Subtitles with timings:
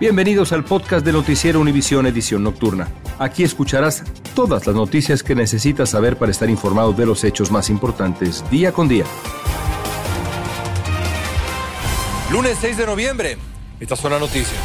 [0.00, 2.88] Bienvenidos al podcast de Noticiero Univisión Edición Nocturna.
[3.18, 4.02] Aquí escucharás
[4.34, 8.72] todas las noticias que necesitas saber para estar informado de los hechos más importantes día
[8.72, 9.04] con día.
[12.32, 13.36] Lunes 6 de noviembre.
[13.78, 14.58] Estas son las noticias.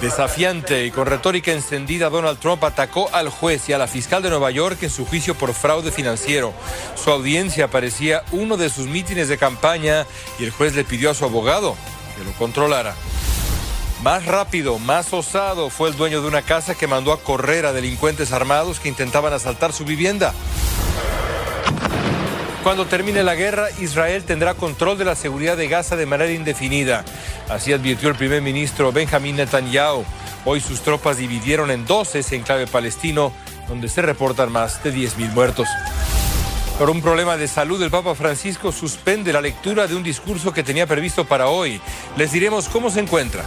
[0.00, 4.30] Desafiante y con retórica encendida, Donald Trump atacó al juez y a la fiscal de
[4.30, 6.52] Nueva York en su juicio por fraude financiero.
[6.94, 10.06] Su audiencia parecía uno de sus mítines de campaña
[10.38, 11.74] y el juez le pidió a su abogado
[12.16, 12.94] que lo controlara.
[14.02, 17.74] Más rápido, más osado fue el dueño de una casa que mandó a correr a
[17.74, 20.32] delincuentes armados que intentaban asaltar su vivienda.
[22.62, 27.04] Cuando termine la guerra, Israel tendrá control de la seguridad de Gaza de manera indefinida.
[27.50, 30.04] Así advirtió el primer ministro Benjamin Netanyahu.
[30.46, 33.32] Hoy sus tropas dividieron en dos ese enclave palestino,
[33.68, 35.68] donde se reportan más de 10.000 muertos.
[36.78, 40.62] Por un problema de salud, el Papa Francisco suspende la lectura de un discurso que
[40.62, 41.78] tenía previsto para hoy.
[42.16, 43.44] Les diremos cómo se encuentra.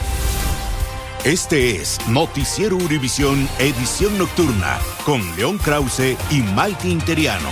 [1.25, 7.49] Este es Noticiero Univisión Edición Nocturna con León Krause y Mike Interiano.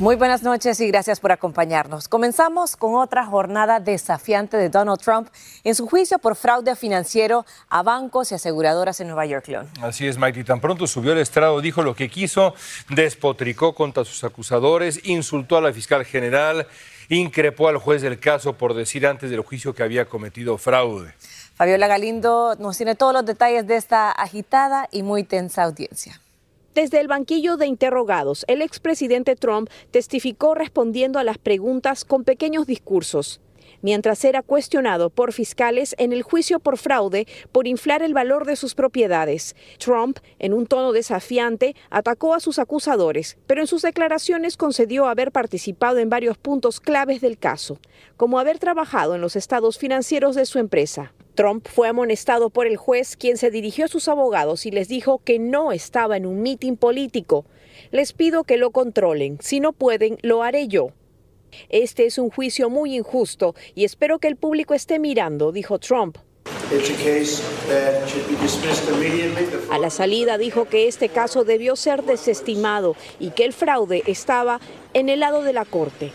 [0.00, 2.08] Muy buenas noches y gracias por acompañarnos.
[2.08, 5.28] Comenzamos con otra jornada desafiante de Donald Trump
[5.62, 9.68] en su juicio por fraude financiero a bancos y aseguradoras en Nueva York, León.
[9.80, 10.40] Así es, Mike.
[10.40, 12.56] Y tan pronto subió al estrado, dijo lo que quiso,
[12.88, 16.66] despotricó contra sus acusadores, insultó a la fiscal general,
[17.08, 21.14] increpó al juez del caso por decir antes del juicio que había cometido fraude.
[21.56, 26.20] Fabiola Galindo nos tiene todos los detalles de esta agitada y muy tensa audiencia.
[26.74, 32.66] Desde el banquillo de interrogados, el expresidente Trump testificó respondiendo a las preguntas con pequeños
[32.66, 33.40] discursos
[33.82, 38.56] mientras era cuestionado por fiscales en el juicio por fraude por inflar el valor de
[38.56, 39.54] sus propiedades.
[39.78, 45.32] Trump, en un tono desafiante, atacó a sus acusadores, pero en sus declaraciones concedió haber
[45.32, 47.78] participado en varios puntos claves del caso,
[48.16, 51.12] como haber trabajado en los estados financieros de su empresa.
[51.36, 55.20] Trump fue amonestado por el juez, quien se dirigió a sus abogados y les dijo
[55.22, 57.44] que no estaba en un mitin político.
[57.92, 59.38] Les pido que lo controlen.
[59.40, 60.88] Si no pueden, lo haré yo.
[61.68, 66.18] Este es un juicio muy injusto y espero que el público esté mirando, dijo Trump.
[69.70, 74.60] A la salida dijo que este caso debió ser desestimado y que el fraude estaba
[74.94, 76.12] en el lado de la corte.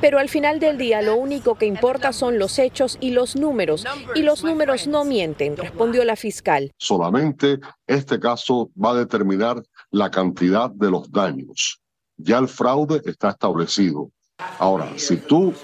[0.00, 3.84] Pero al final del día lo único que importa son los hechos y los números,
[4.14, 6.72] y los números no mienten, respondió la fiscal.
[6.78, 11.80] Solamente este caso va a determinar la cantidad de los daños.
[12.16, 14.10] Ya el fraude está establecido.
[14.58, 15.54] Ahora, si tú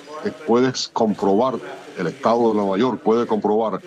[0.47, 1.55] puedes comprobar,
[1.99, 3.81] el Estado de Nueva York puede comprobar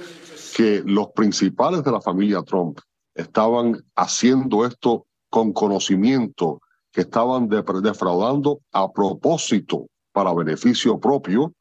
[0.56, 2.80] que los principales de la familia Trump
[3.16, 6.62] estaban haciendo esto con conocimiento,
[6.96, 11.54] que estaban defraudando a propósito para beneficio propio,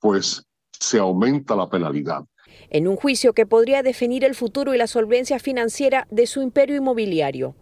[0.00, 0.42] pues
[0.72, 2.24] se aumenta la penalidad.
[2.70, 6.74] En un juicio que podría definir el futuro y la solvencia financiera de su imperio
[6.74, 7.54] inmobiliario.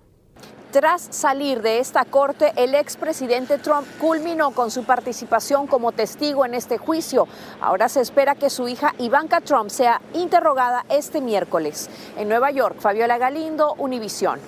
[0.71, 6.54] Tras salir de esta corte, el expresidente Trump culminó con su participación como testigo en
[6.54, 7.28] este juicio.
[7.60, 11.91] Ahora se espera que su hija Ivanka Trump sea interrogada este miércoles.
[12.16, 14.41] En Nueva York, Fabiola Galindo, Univisión.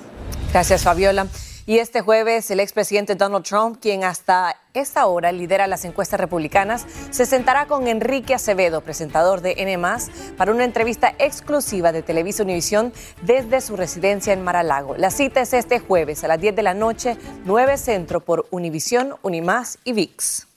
[0.53, 1.27] Gracias, Fabiola.
[1.67, 6.87] Y este jueves, el expresidente Donald Trump, quien hasta esta hora lidera las encuestas republicanas,
[7.11, 9.79] se sentará con Enrique Acevedo, presentador de N,
[10.37, 12.93] para una entrevista exclusiva de Televisa Univisión
[13.23, 14.97] desde su residencia en Maralago.
[14.97, 19.17] La cita es este jueves a las 10 de la noche, 9 Centro por Univisión,
[19.23, 20.50] Unimás y VIX.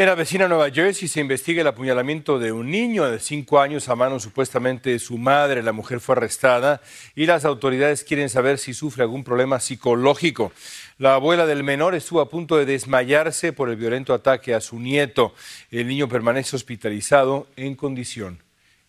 [0.00, 3.90] En la vecina Nueva Jersey se investiga el apuñalamiento de un niño de cinco años
[3.90, 5.62] a mano supuestamente de su madre.
[5.62, 6.80] La mujer fue arrestada
[7.14, 10.52] y las autoridades quieren saber si sufre algún problema psicológico.
[10.96, 14.80] La abuela del menor estuvo a punto de desmayarse por el violento ataque a su
[14.80, 15.34] nieto.
[15.70, 18.42] El niño permanece hospitalizado en condición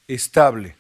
[0.07, 0.77] estable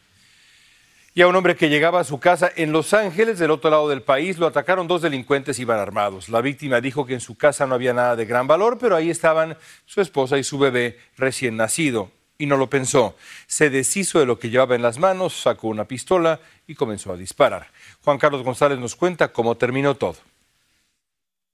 [1.13, 3.89] y a un hombre que llegaba a su casa en Los Ángeles, del otro lado
[3.89, 6.29] del país, lo atacaron dos delincuentes iban armados.
[6.29, 9.09] La víctima dijo que en su casa no había nada de gran valor, pero ahí
[9.09, 12.11] estaban su esposa y su bebé recién nacido.
[12.37, 13.15] Y no lo pensó.
[13.45, 17.17] Se deshizo de lo que llevaba en las manos, sacó una pistola y comenzó a
[17.17, 17.67] disparar.
[18.03, 20.15] Juan Carlos González nos cuenta cómo terminó todo.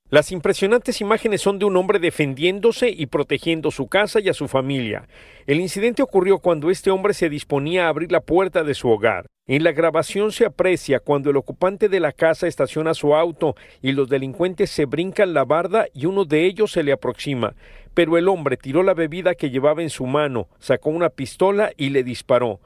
[0.09, 4.47] Las impresionantes imágenes son de un hombre defendiéndose y protegiendo su casa y a su
[4.47, 5.05] familia.
[5.47, 9.25] El incidente ocurrió cuando este hombre se disponía a abrir la puerta de su hogar.
[9.47, 13.91] En la grabación se aprecia cuando el ocupante de la casa estaciona su auto y
[13.91, 17.53] los delincuentes se brincan la barda y uno de ellos se le aproxima.
[17.93, 21.89] Pero el hombre tiró la bebida que llevaba en su mano, sacó una pistola y
[21.89, 22.61] le disparó.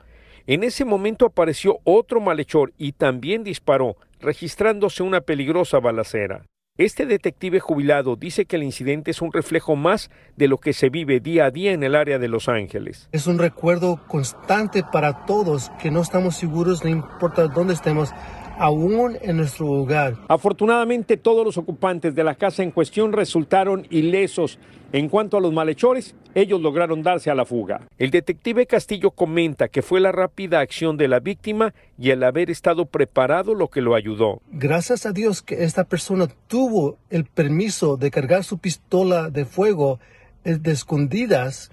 [0.45, 6.45] En ese momento apareció otro malhechor y también disparó, registrándose una peligrosa balacera.
[6.77, 10.89] Este detective jubilado dice que el incidente es un reflejo más de lo que se
[10.89, 13.09] vive día a día en el área de Los Ángeles.
[13.11, 18.11] Es un recuerdo constante para todos que no estamos seguros, no importa dónde estemos,
[18.57, 20.17] aún en nuestro hogar.
[20.27, 24.59] Afortunadamente todos los ocupantes de la casa en cuestión resultaron ilesos.
[24.93, 27.87] En cuanto a los malhechores, ellos lograron darse a la fuga.
[27.97, 32.49] El detective Castillo comenta que fue la rápida acción de la víctima y el haber
[32.49, 34.41] estado preparado lo que lo ayudó.
[34.51, 39.99] Gracias a Dios que esta persona tuvo el permiso de cargar su pistola de fuego
[40.43, 41.71] eh, de escondidas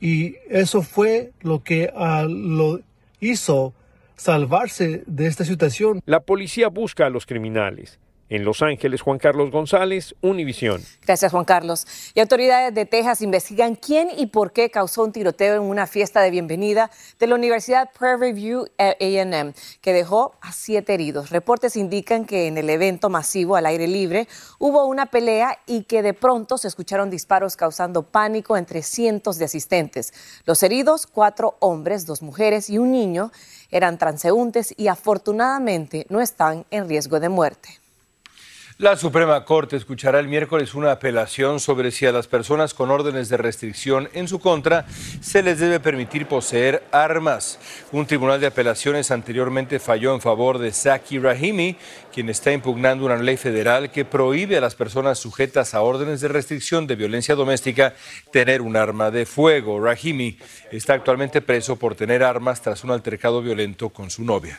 [0.00, 2.80] y eso fue lo que uh, lo
[3.20, 3.72] hizo
[4.16, 6.00] salvarse de esta situación.
[6.06, 7.98] La policía busca a los criminales.
[8.30, 10.82] En Los Ángeles, Juan Carlos González, Univisión.
[11.04, 11.86] Gracias, Juan Carlos.
[12.14, 16.22] Y autoridades de Texas investigan quién y por qué causó un tiroteo en una fiesta
[16.22, 21.30] de bienvenida de la Universidad Prairie View AM, que dejó a siete heridos.
[21.30, 24.26] Reportes indican que en el evento masivo al aire libre
[24.58, 29.44] hubo una pelea y que de pronto se escucharon disparos causando pánico entre cientos de
[29.44, 30.14] asistentes.
[30.46, 33.32] Los heridos, cuatro hombres, dos mujeres y un niño,
[33.70, 37.83] eran transeúntes y afortunadamente no están en riesgo de muerte.
[38.78, 43.28] La Suprema Corte escuchará el miércoles una apelación sobre si a las personas con órdenes
[43.28, 44.84] de restricción en su contra
[45.20, 47.60] se les debe permitir poseer armas.
[47.92, 51.76] Un tribunal de apelaciones anteriormente falló en favor de Zaki Rahimi,
[52.12, 56.26] quien está impugnando una ley federal que prohíbe a las personas sujetas a órdenes de
[56.26, 57.94] restricción de violencia doméstica
[58.32, 59.78] tener un arma de fuego.
[59.78, 60.36] Rahimi
[60.72, 64.58] está actualmente preso por tener armas tras un altercado violento con su novia.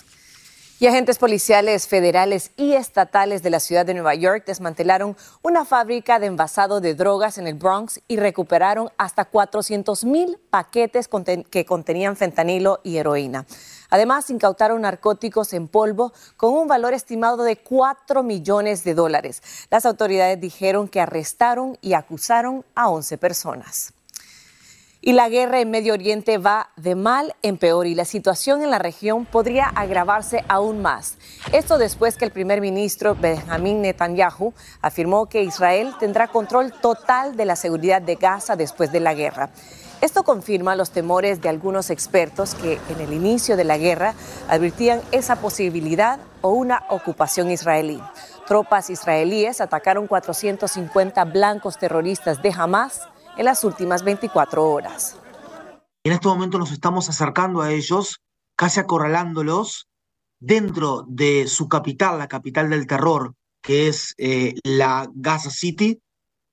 [0.78, 6.20] Y agentes policiales federales y estatales de la ciudad de Nueva York desmantelaron una fábrica
[6.20, 11.08] de envasado de drogas en el Bronx y recuperaron hasta 400 mil paquetes
[11.50, 13.46] que contenían fentanilo y heroína.
[13.90, 19.42] Además, incautaron narcóticos en polvo con un valor estimado de 4 millones de dólares.
[19.72, 23.95] Las autoridades dijeron que arrestaron y acusaron a 11 personas.
[25.08, 28.72] Y la guerra en Medio Oriente va de mal en peor y la situación en
[28.72, 31.20] la región podría agravarse aún más.
[31.54, 37.46] Esto después que el primer ministro Benjamin Netanyahu afirmó que Israel tendrá control total de
[37.46, 39.52] la seguridad de Gaza después de la guerra.
[40.02, 44.16] Esto confirma los temores de algunos expertos que en el inicio de la guerra
[44.50, 48.02] advertían esa posibilidad o una ocupación israelí.
[48.48, 53.02] Tropas israelíes atacaron 450 blancos terroristas de Hamas
[53.38, 55.18] en las últimas 24 horas.
[56.04, 58.22] En este momento nos estamos acercando a ellos,
[58.56, 59.88] casi acorralándolos
[60.40, 66.00] dentro de su capital, la capital del terror, que es eh, la Gaza City,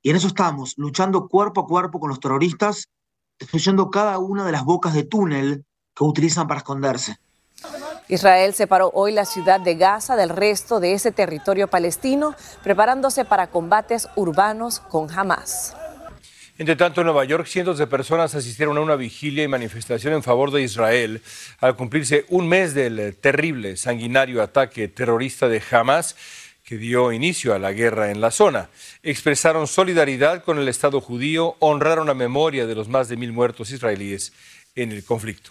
[0.03, 2.89] y en eso estamos, luchando cuerpo a cuerpo con los terroristas,
[3.39, 7.19] destruyendo cada una de las bocas de túnel que utilizan para esconderse.
[8.09, 13.49] Israel separó hoy la ciudad de Gaza del resto de ese territorio palestino, preparándose para
[13.49, 15.77] combates urbanos con Hamas.
[16.62, 20.23] Entre tanto, en Nueva York, cientos de personas asistieron a una vigilia y manifestación en
[20.23, 21.21] favor de Israel
[21.59, 26.14] al cumplirse un mes del terrible, sanguinario ataque terrorista de Hamas
[26.64, 28.71] que dio inicio a la guerra en la zona.
[29.02, 33.73] Expresaron solidaridad con el Estado judío, honraron la memoria de los más de mil muertos
[33.73, 34.33] israelíes
[34.76, 35.50] en el conflicto.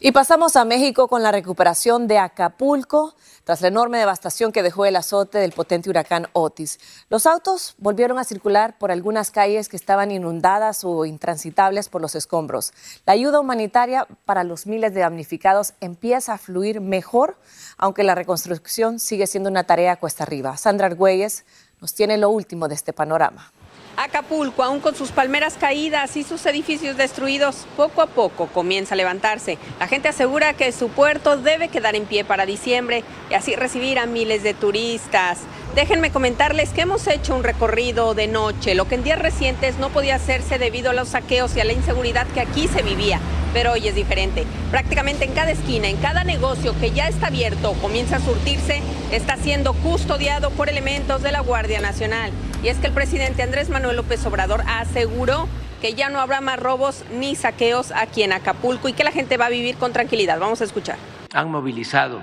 [0.00, 3.14] Y pasamos a México con la recuperación de Acapulco
[3.44, 6.78] tras la enorme devastación que dejó el azote del potente huracán Otis.
[7.08, 12.14] Los autos volvieron a circular por algunas calles que estaban inundadas o intransitables por los
[12.14, 12.72] escombros.
[13.06, 17.36] La ayuda humanitaria para los miles de damnificados empieza a fluir mejor,
[17.78, 20.56] aunque la reconstrucción sigue siendo una tarea cuesta arriba.
[20.56, 21.44] Sandra Argüelles
[21.80, 23.52] nos tiene lo último de este panorama.
[23.96, 28.96] Acapulco, aún con sus palmeras caídas y sus edificios destruidos, poco a poco comienza a
[28.96, 29.58] levantarse.
[29.78, 33.98] La gente asegura que su puerto debe quedar en pie para diciembre y así recibir
[33.98, 35.40] a miles de turistas.
[35.74, 39.88] Déjenme comentarles que hemos hecho un recorrido de noche, lo que en días recientes no
[39.88, 43.20] podía hacerse debido a los saqueos y a la inseguridad que aquí se vivía.
[43.54, 44.44] Pero hoy es diferente.
[44.70, 49.38] Prácticamente en cada esquina, en cada negocio que ya está abierto comienza a surtirse, está
[49.38, 52.32] siendo custodiado por elementos de la Guardia Nacional.
[52.62, 55.48] Y es que el presidente Andrés Manuel López Obrador aseguró
[55.80, 59.38] que ya no habrá más robos ni saqueos aquí en Acapulco y que la gente
[59.38, 60.38] va a vivir con tranquilidad.
[60.38, 60.98] Vamos a escuchar.
[61.32, 62.22] Han movilizado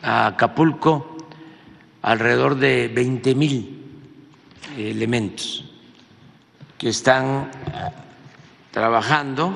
[0.00, 1.11] a Acapulco
[2.02, 3.78] alrededor de 20 mil
[4.76, 5.64] elementos
[6.76, 7.50] que están
[8.70, 9.54] trabajando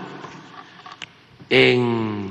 [1.50, 2.28] en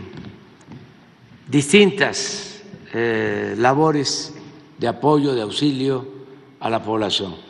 [1.47, 2.61] distintas
[2.93, 4.33] eh, labores
[4.77, 6.07] de apoyo, de auxilio
[6.59, 7.44] a la población.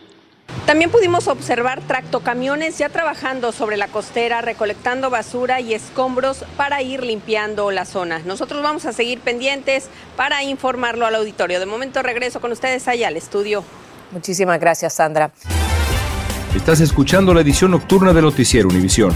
[0.66, 7.04] También pudimos observar tractocamiones ya trabajando sobre la costera, recolectando basura y escombros para ir
[7.04, 8.20] limpiando la zona.
[8.26, 11.60] Nosotros vamos a seguir pendientes para informarlo al auditorio.
[11.60, 13.64] De momento regreso con ustedes allá al estudio.
[14.12, 15.32] Muchísimas gracias, Sandra.
[16.56, 19.16] Estás escuchando la edición nocturna de Noticiero Univisión.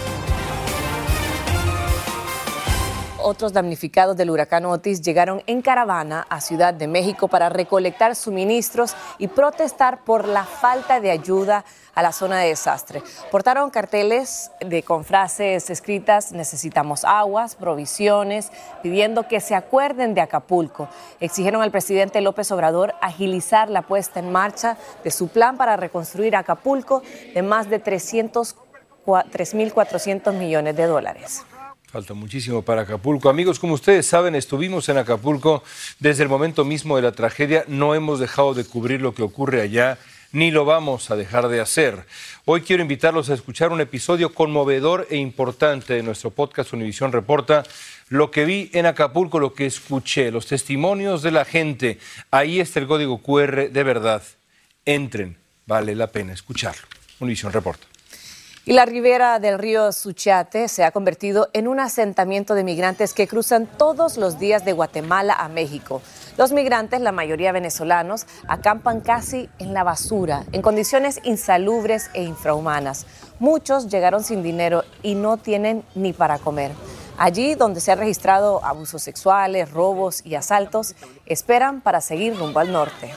[3.23, 8.95] Otros damnificados del huracán Otis llegaron en caravana a Ciudad de México para recolectar suministros
[9.19, 11.63] y protestar por la falta de ayuda
[11.93, 13.03] a la zona de desastre.
[13.29, 14.49] Portaron carteles
[14.85, 18.49] con frases escritas necesitamos aguas, provisiones,
[18.81, 20.89] pidiendo que se acuerden de Acapulco.
[21.19, 26.35] Exigieron al presidente López Obrador agilizar la puesta en marcha de su plan para reconstruir
[26.35, 31.45] Acapulco de más de 3.400 millones de dólares.
[31.91, 33.27] Falta muchísimo para Acapulco.
[33.27, 35.61] Amigos, como ustedes saben, estuvimos en Acapulco
[35.99, 37.65] desde el momento mismo de la tragedia.
[37.67, 39.97] No hemos dejado de cubrir lo que ocurre allá
[40.31, 42.05] ni lo vamos a dejar de hacer.
[42.45, 47.63] Hoy quiero invitarlos a escuchar un episodio conmovedor e importante de nuestro podcast Univisión Reporta.
[48.07, 51.99] Lo que vi en Acapulco, lo que escuché, los testimonios de la gente.
[52.31, 54.23] Ahí está el código QR de verdad.
[54.85, 56.87] Entren, vale la pena escucharlo.
[57.19, 57.90] Univisión Reporta.
[58.63, 63.27] Y la ribera del río Suchiate se ha convertido en un asentamiento de migrantes que
[63.27, 66.03] cruzan todos los días de Guatemala a México.
[66.37, 73.07] Los migrantes, la mayoría venezolanos, acampan casi en la basura, en condiciones insalubres e infrahumanas.
[73.39, 76.71] Muchos llegaron sin dinero y no tienen ni para comer.
[77.17, 82.71] Allí, donde se han registrado abusos sexuales, robos y asaltos, esperan para seguir rumbo al
[82.71, 83.11] norte.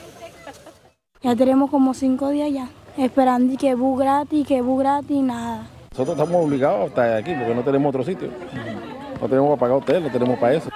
[1.22, 5.66] Ya tenemos como cinco días ya, esperando y que bus gratis, que bus gratis, nada.
[5.90, 8.28] Nosotros estamos obligados a estar aquí porque no tenemos otro sitio.
[9.20, 10.70] No tenemos para pagar hotel, no tenemos para eso.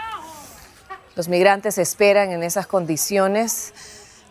[1.17, 3.75] Los migrantes esperan en esas condiciones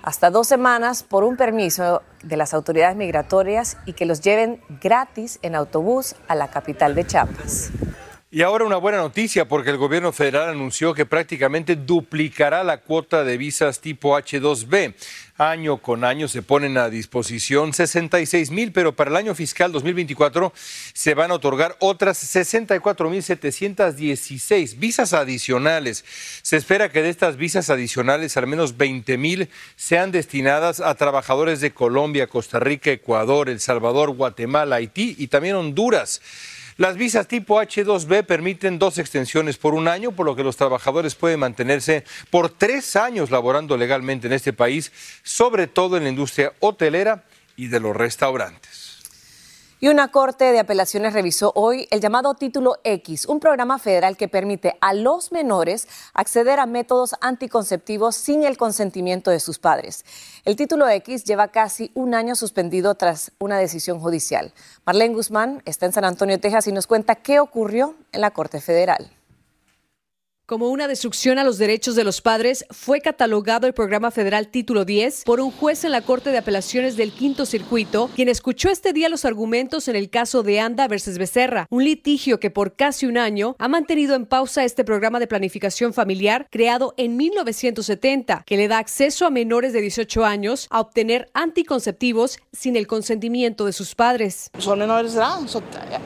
[0.02, 5.40] hasta dos semanas por un permiso de las autoridades migratorias y que los lleven gratis
[5.42, 7.72] en autobús a la capital de Chiapas.
[8.38, 13.24] Y ahora una buena noticia porque el gobierno federal anunció que prácticamente duplicará la cuota
[13.24, 14.94] de visas tipo H2B.
[15.40, 20.54] Año con año se ponen a disposición 66 mil, pero para el año fiscal 2024
[20.94, 26.06] se van a otorgar otras 64 mil 716 visas adicionales.
[26.44, 31.60] Se espera que de estas visas adicionales al menos 20 mil sean destinadas a trabajadores
[31.60, 36.22] de Colombia, Costa Rica, Ecuador, El Salvador, Guatemala, Haití y también Honduras.
[36.78, 41.16] Las visas tipo H2B permiten dos extensiones por un año, por lo que los trabajadores
[41.16, 44.92] pueden mantenerse por tres años laborando legalmente en este país,
[45.24, 47.24] sobre todo en la industria hotelera
[47.56, 48.87] y de los restaurantes.
[49.80, 54.28] Y una corte de apelaciones revisó hoy el llamado Título X, un programa federal que
[54.28, 60.04] permite a los menores acceder a métodos anticonceptivos sin el consentimiento de sus padres.
[60.46, 64.52] El Título X lleva casi un año suspendido tras una decisión judicial.
[64.84, 68.60] Marlene Guzmán está en San Antonio, Texas y nos cuenta qué ocurrió en la Corte
[68.62, 69.17] Federal.
[70.50, 74.86] Como una destrucción a los derechos de los padres, fue catalogado el programa federal Título
[74.86, 78.94] 10 por un juez en la Corte de Apelaciones del Quinto Circuito, quien escuchó este
[78.94, 83.06] día los argumentos en el caso de Anda versus Becerra, un litigio que por casi
[83.08, 88.56] un año ha mantenido en pausa este programa de planificación familiar creado en 1970, que
[88.56, 93.74] le da acceso a menores de 18 años a obtener anticonceptivos sin el consentimiento de
[93.74, 94.50] sus padres.
[94.60, 95.40] Son menores de edad.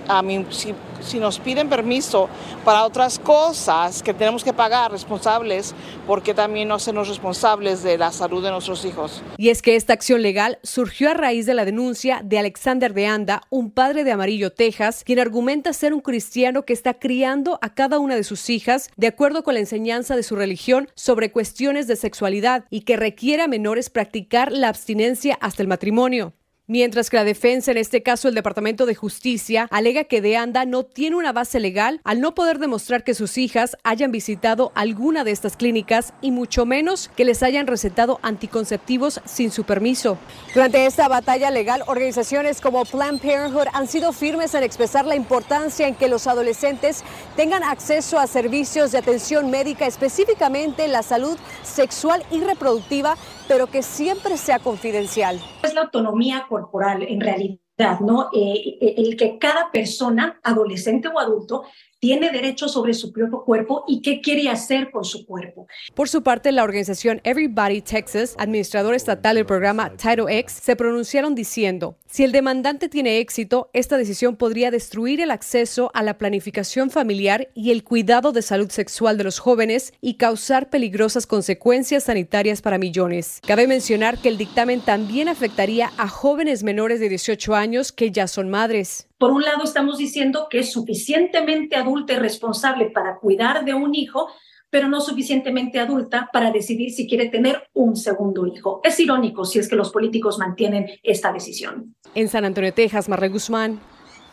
[0.08, 2.28] A mí, si, si nos piden permiso
[2.66, 5.76] para otras cosas que tenemos que pagar responsables
[6.08, 9.22] porque también no hacernos responsables de la salud de nuestros hijos.
[9.38, 13.08] Y es que esta acción legal surgió a raíz de la denuncia de Alexander de
[13.08, 17.74] Anda, un padre de Amarillo, Texas, quien argumenta ser un cristiano que está criando a
[17.74, 21.88] cada una de sus hijas de acuerdo con la enseñanza de su religión sobre cuestiones
[21.88, 26.34] de sexualidad y que requiere a menores practicar la abstinencia hasta el matrimonio.
[26.72, 30.64] Mientras que la defensa, en este caso el Departamento de Justicia, alega que De Anda
[30.64, 35.26] no tiene una base legal al no poder demostrar que sus hijas hayan visitado alguna
[35.26, 40.18] de estas clínicas y mucho menos que les hayan recetado anticonceptivos sin su permiso.
[40.54, 45.90] Durante esta batalla legal, organizaciones como Planned Parenthood han sido firmes en expresar la importancia
[45.90, 47.04] en que los adolescentes
[47.36, 53.18] tengan acceso a servicios de atención médica, específicamente la salud sexual y reproductiva,
[53.50, 55.38] pero que siempre sea confidencial.
[55.64, 58.30] Es la autonomía corporal en realidad, ¿no?
[58.34, 61.64] Eh, el que cada persona, adolescente o adulto,
[62.02, 65.68] tiene derecho sobre su propio cuerpo y qué quiere hacer con su cuerpo.
[65.94, 71.36] Por su parte, la organización Everybody Texas, administrador estatal del programa Title X, se pronunciaron
[71.36, 76.90] diciendo, si el demandante tiene éxito, esta decisión podría destruir el acceso a la planificación
[76.90, 82.64] familiar y el cuidado de salud sexual de los jóvenes y causar peligrosas consecuencias sanitarias
[82.64, 83.42] para millones.
[83.46, 88.28] Cabe mencionar que el dictamen también afectaría a jóvenes menores de 18 años que ya
[88.28, 89.08] son madres.
[89.22, 93.94] Por un lado, estamos diciendo que es suficientemente adulta y responsable para cuidar de un
[93.94, 94.30] hijo,
[94.72, 98.82] pero no suficientemente adulta para decidir si quiere tener un segundo hijo.
[98.84, 101.96] Es irónico si es que los políticos mantienen esta decisión.
[102.16, 103.80] En San Antonio, Texas, Marre Guzmán,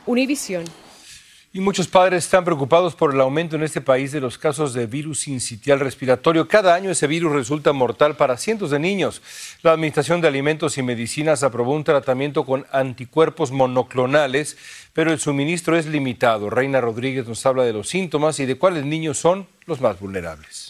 [0.07, 0.64] Univisión.
[1.58, 4.86] Y muchos padres están preocupados por el aumento en este país de los casos de
[4.86, 6.46] virus sincitial respiratorio.
[6.46, 9.20] Cada año ese virus resulta mortal para cientos de niños.
[9.64, 14.56] La Administración de Alimentos y Medicinas aprobó un tratamiento con anticuerpos monoclonales,
[14.92, 16.48] pero el suministro es limitado.
[16.48, 20.67] Reina Rodríguez nos habla de los síntomas y de cuáles niños son los más vulnerables.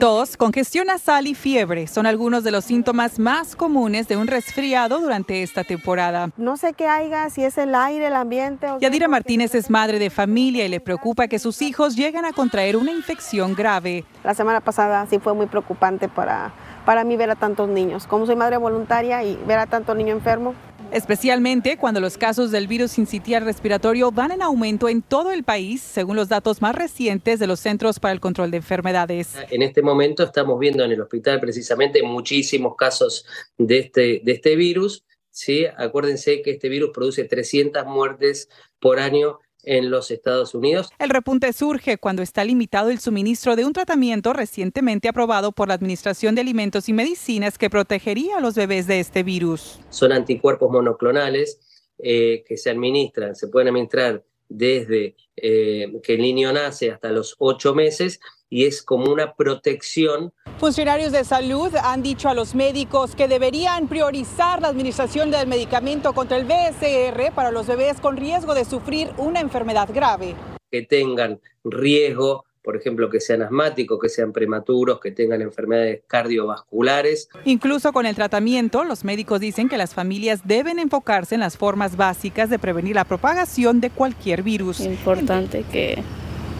[0.00, 4.98] Tos, congestión nasal y fiebre son algunos de los síntomas más comunes de un resfriado
[5.00, 6.30] durante esta temporada.
[6.36, 8.66] No sé qué haya, si es el aire, el ambiente.
[8.68, 12.32] O Yadira Martínez es madre de familia y le preocupa que sus hijos lleguen a
[12.32, 14.04] contraer una infección grave.
[14.24, 16.52] La semana pasada sí fue muy preocupante para,
[16.84, 18.08] para mí ver a tantos niños.
[18.08, 20.54] Como soy madre voluntaria y ver a tanto niño enfermo,
[20.92, 25.80] especialmente cuando los casos del virus sincitial respiratorio van en aumento en todo el país,
[25.80, 29.34] según los datos más recientes de los Centros para el Control de Enfermedades.
[29.50, 33.26] En este momento estamos viendo en el hospital precisamente muchísimos casos
[33.58, 35.04] de este, de este virus.
[35.30, 35.66] ¿sí?
[35.76, 38.48] Acuérdense que este virus produce 300 muertes
[38.78, 40.90] por año en los Estados Unidos.
[40.98, 45.74] El repunte surge cuando está limitado el suministro de un tratamiento recientemente aprobado por la
[45.74, 49.80] Administración de Alimentos y Medicinas que protegería a los bebés de este virus.
[49.90, 51.60] Son anticuerpos monoclonales
[51.98, 57.36] eh, que se administran, se pueden administrar desde eh, que el niño nace hasta los
[57.38, 60.34] ocho meses y es como una protección.
[60.58, 66.12] Funcionarios de salud han dicho a los médicos que deberían priorizar la administración del medicamento
[66.12, 70.34] contra el BSR para los bebés con riesgo de sufrir una enfermedad grave.
[70.70, 77.28] Que tengan riesgo, por ejemplo, que sean asmáticos, que sean prematuros, que tengan enfermedades cardiovasculares.
[77.44, 81.96] Incluso con el tratamiento, los médicos dicen que las familias deben enfocarse en las formas
[81.96, 84.80] básicas de prevenir la propagación de cualquier virus.
[84.80, 86.02] Importante que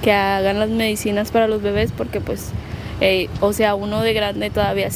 [0.00, 2.50] que hagan las medicinas para los bebés porque pues,
[3.00, 4.88] eh, o sea, uno de grande todavía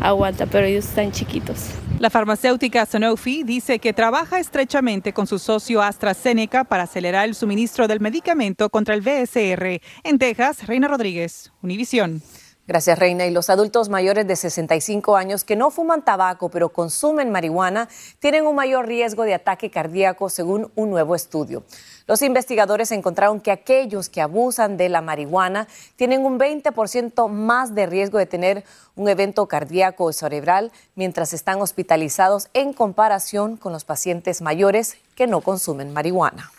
[0.00, 1.70] aguanta, pero ellos están chiquitos.
[2.02, 7.86] La farmacéutica Sanofi dice que trabaja estrechamente con su socio AstraZeneca para acelerar el suministro
[7.86, 9.80] del medicamento contra el VSR.
[10.02, 12.20] En Texas, Reina Rodríguez, Univisión.
[12.72, 13.26] Gracias, Reina.
[13.26, 17.86] Y los adultos mayores de 65 años que no fuman tabaco pero consumen marihuana
[18.18, 21.64] tienen un mayor riesgo de ataque cardíaco según un nuevo estudio.
[22.06, 27.84] Los investigadores encontraron que aquellos que abusan de la marihuana tienen un 20% más de
[27.84, 28.64] riesgo de tener
[28.96, 35.26] un evento cardíaco o cerebral mientras están hospitalizados en comparación con los pacientes mayores que
[35.26, 36.50] no consumen marihuana.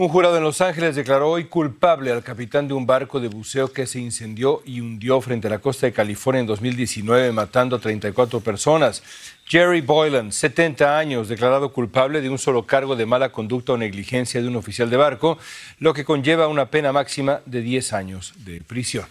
[0.00, 3.72] Un jurado en Los Ángeles declaró hoy culpable al capitán de un barco de buceo
[3.72, 7.80] que se incendió y hundió frente a la costa de California en 2019, matando a
[7.80, 9.02] 34 personas.
[9.44, 14.40] Jerry Boylan, 70 años, declarado culpable de un solo cargo de mala conducta o negligencia
[14.40, 15.36] de un oficial de barco,
[15.80, 19.06] lo que conlleva una pena máxima de 10 años de prisión.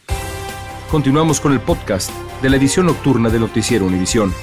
[0.89, 4.33] Continuamos con el podcast de la edición nocturna de Noticiero Univisión.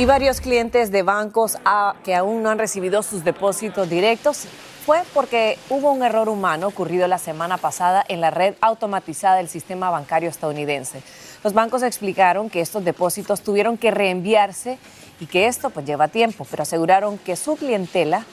[0.00, 4.46] Y varios clientes de bancos ah, que aún no han recibido sus depósitos directos
[4.86, 9.50] fue porque hubo un error humano ocurrido la semana pasada en la red automatizada del
[9.50, 11.02] sistema bancario estadounidense.
[11.44, 14.78] Los bancos explicaron que estos depósitos tuvieron que reenviarse
[15.20, 18.24] y que esto pues lleva tiempo, pero aseguraron que su clientela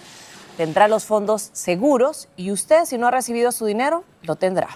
[0.56, 4.70] tendrá los fondos seguros y usted si no ha recibido su dinero lo tendrá.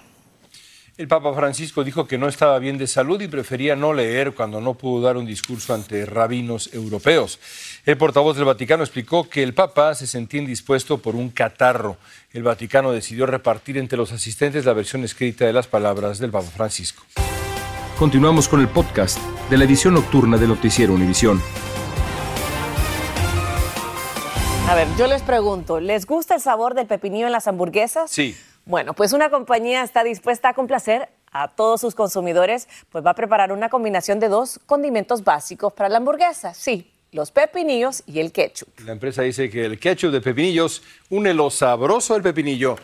[1.02, 4.62] El Papa Francisco dijo que no estaba bien de salud y prefería no leer cuando
[4.62, 7.40] no pudo dar un discurso ante rabinos europeos.
[7.88, 11.98] El portavoz del Vaticano explicó que el Papa se sentía indispuesto por un catarro.
[12.34, 16.52] El Vaticano decidió repartir entre los asistentes la versión escrita de las palabras del Papa
[16.56, 17.04] Francisco.
[17.98, 19.18] Continuamos con el podcast
[19.50, 21.42] de la edición nocturna de Noticiero Univisión.
[24.70, 28.12] A ver, yo les pregunto, ¿les gusta el sabor del pepinillo en las hamburguesas?
[28.12, 28.38] Sí.
[28.66, 33.16] Bueno, pues una compañía está dispuesta a complacer a todos sus consumidores, pues va a
[33.16, 36.54] preparar una combinación de dos condimentos básicos para la hamburguesa.
[36.54, 38.68] Sí, los pepinillos y el ketchup.
[38.86, 42.76] La empresa dice que el ketchup de pepinillos une lo sabroso del pepinillo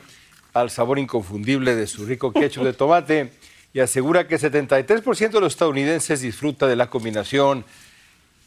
[0.53, 3.31] al sabor inconfundible de su rico ketchup de tomate
[3.73, 7.63] y asegura que 73% de los estadounidenses disfruta de la combinación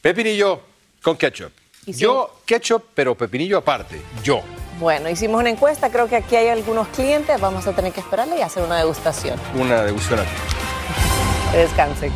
[0.03, 0.61] pepinillo
[1.03, 1.53] con ketchup.
[1.87, 4.01] Yo ketchup, pero pepinillo aparte.
[4.23, 4.43] Yo.
[4.81, 8.39] Bueno, hicimos una encuesta, creo que aquí hay algunos clientes, vamos a tener que esperarle
[8.39, 9.39] y hacer una degustación.
[9.55, 11.57] Una degustación aquí.
[11.57, 12.11] Descanse.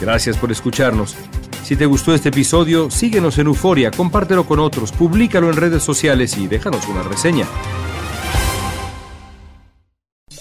[0.00, 1.14] Gracias por escucharnos.
[1.62, 6.36] Si te gustó este episodio, síguenos en Euforia, compártelo con otros, públicalo en redes sociales
[6.36, 7.46] y déjanos una reseña.